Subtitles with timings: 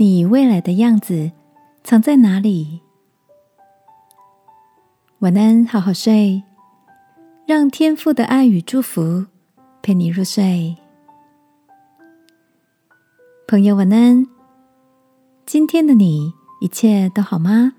[0.00, 1.32] 你未来的样子
[1.82, 2.82] 藏在哪里？
[5.18, 6.44] 晚安，好好睡，
[7.48, 9.26] 让天父的爱与祝福
[9.82, 10.76] 陪你入睡。
[13.48, 14.24] 朋友，晚安。
[15.44, 17.72] 今天的你一切都好吗？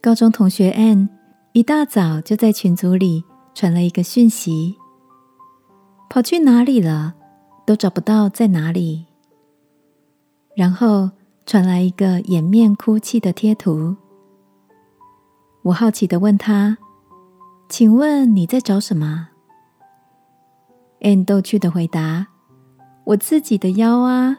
[0.00, 1.08] 高中同学 Ann
[1.52, 3.22] 一大早就在群组里
[3.54, 4.74] 传了一个讯息，
[6.08, 7.14] 跑去哪里了？
[7.64, 9.06] 都找不到在哪里。
[10.60, 11.10] 然后
[11.46, 13.96] 传来一个掩面哭泣的贴图。
[15.62, 16.76] 我好奇的问他
[17.70, 19.30] ：“请问你在找什么
[20.98, 22.26] a n n 逗趣的回答
[23.04, 24.36] ：“我自己的腰啊。”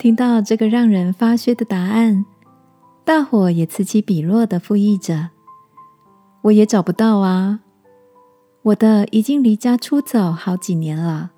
[0.00, 2.24] 听到这个让人发噱的答案，
[3.04, 5.32] 大伙也此起彼落的附议着
[6.44, 7.60] ：“我也找不到啊，
[8.62, 11.32] 我的已经离家出走好几年了。”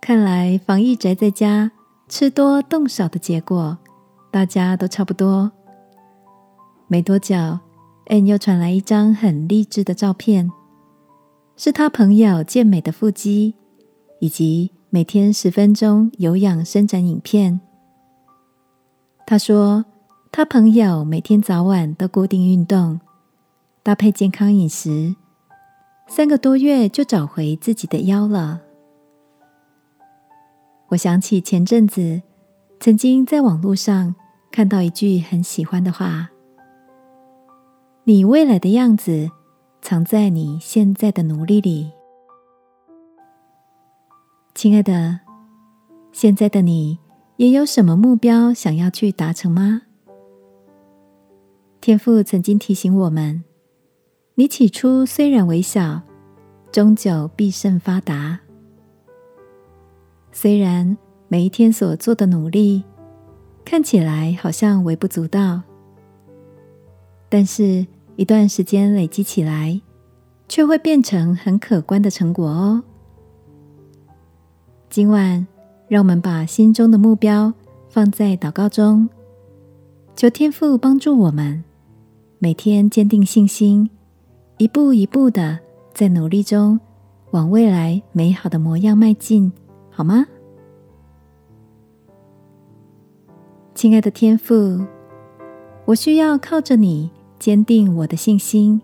[0.00, 1.70] 看来防疫宅在家
[2.08, 3.76] 吃多动少的结果，
[4.30, 5.52] 大家都差不多。
[6.86, 7.36] 没多久
[8.06, 10.50] ，N 又传来一张很励志的照片，
[11.56, 13.54] 是他朋友健美的腹肌，
[14.20, 17.60] 以及每天十分钟有氧伸展影片。
[19.26, 19.84] 他说，
[20.32, 22.98] 他朋友每天早晚都固定运动，
[23.82, 25.14] 搭配健康饮食，
[26.06, 28.62] 三个多月就找回自己的腰了。
[30.88, 32.22] 我想起前阵子
[32.80, 34.14] 曾经在网络上
[34.50, 36.30] 看到一句很喜欢的话
[38.04, 39.30] ：“你未来的样子
[39.82, 41.92] 藏在你现在的努力里。”
[44.56, 45.20] 亲爱的，
[46.10, 46.98] 现在的你
[47.36, 49.82] 也有什么目标想要去达成吗？
[51.82, 53.44] 天父曾经提醒我们
[54.36, 56.00] ：“你起初虽然微小，
[56.72, 58.40] 终究必胜发达。”
[60.40, 62.84] 虽然每一天所做的努力
[63.64, 65.62] 看起来好像微不足道，
[67.28, 67.84] 但是
[68.14, 69.80] 一段时间累积起来，
[70.48, 72.84] 却会变成很可观的成果哦。
[74.88, 75.44] 今晚，
[75.88, 77.52] 让我们把心中的目标
[77.88, 79.08] 放在祷告中，
[80.14, 81.64] 求天父帮助我们，
[82.38, 83.90] 每天坚定信心，
[84.58, 85.58] 一步一步的
[85.92, 86.78] 在努力中
[87.32, 89.52] 往未来美好的模样迈进。
[89.98, 90.24] 好吗，
[93.74, 94.86] 亲爱的天父，
[95.86, 97.10] 我需要靠着你
[97.40, 98.80] 坚定我的信心，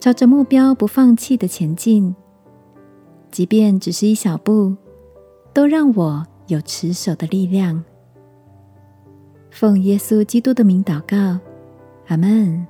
[0.00, 2.16] 朝着目标不放弃的前进，
[3.30, 4.74] 即便只是一小步，
[5.52, 7.84] 都让我有持守的力量。
[9.50, 11.38] 奉耶稣基督的名祷告，
[12.06, 12.66] 阿门。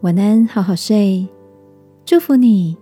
[0.00, 1.28] 晚安，好好睡，
[2.06, 2.78] 祝福你。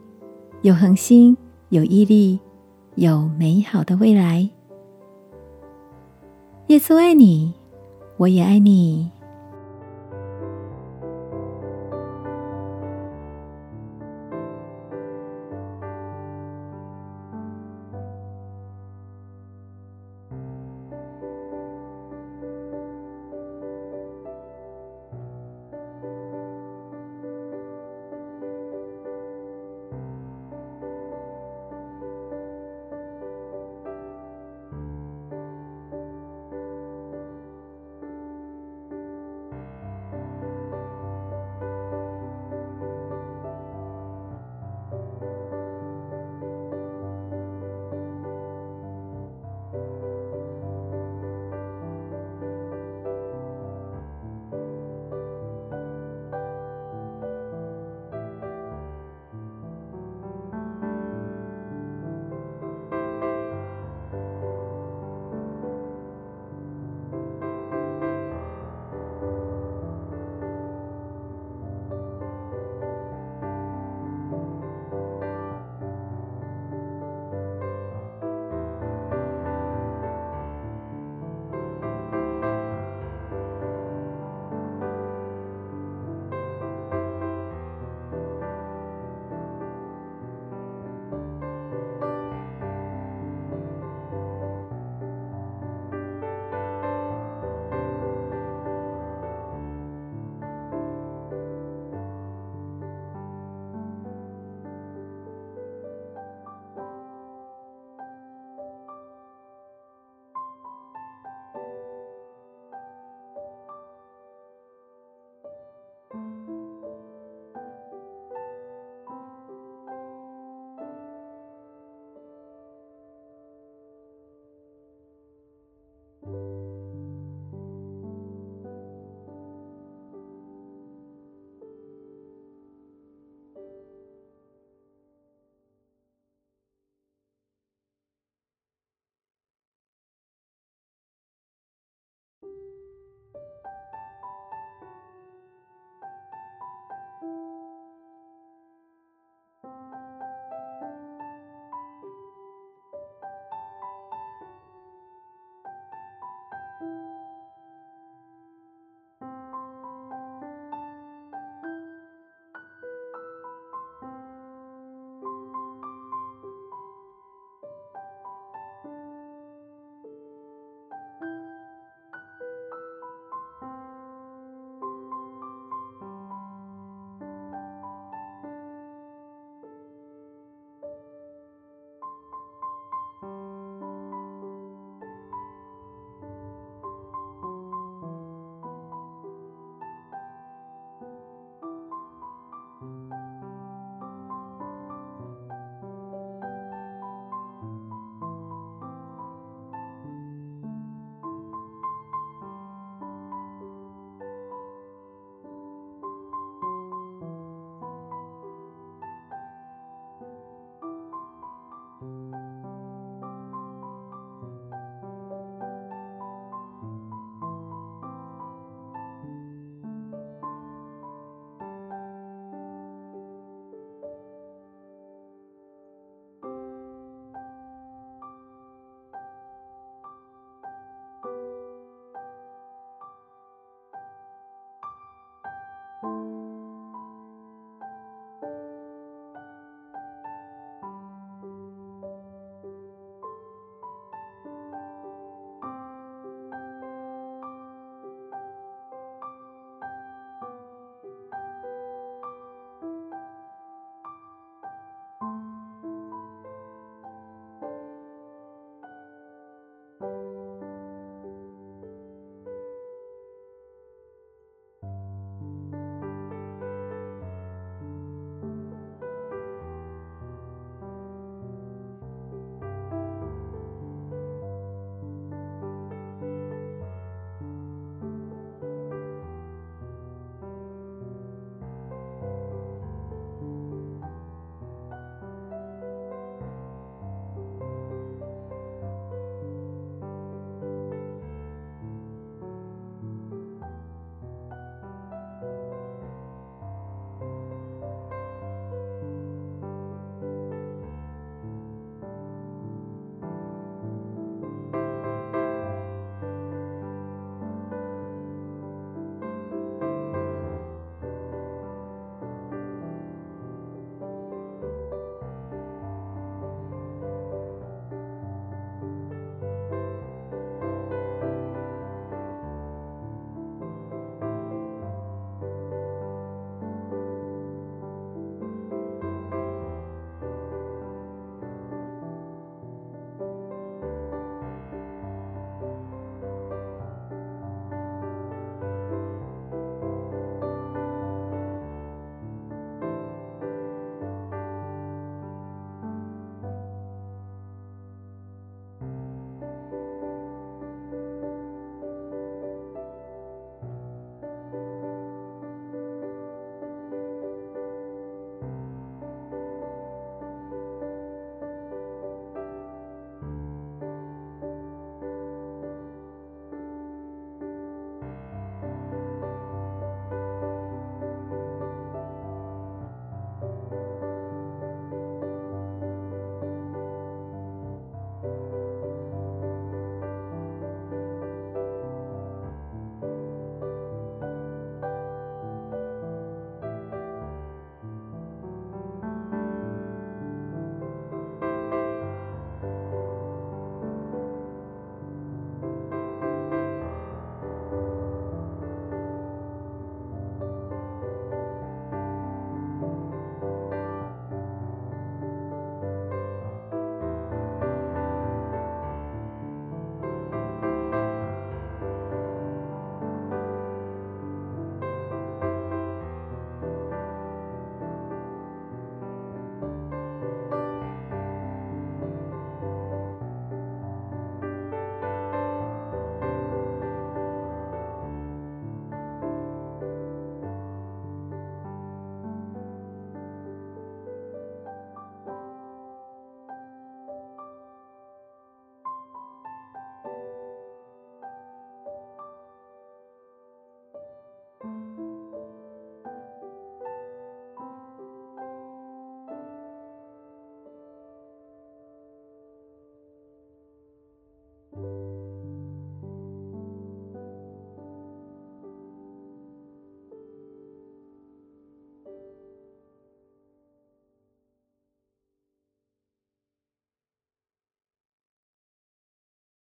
[0.63, 1.37] 有恒心，
[1.71, 2.39] 有毅力，
[2.95, 4.49] 有美好的未来。
[6.69, 7.53] 耶稣爱你，
[8.17, 9.11] 我也爱你。